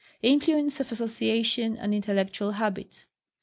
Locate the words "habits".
2.53-3.05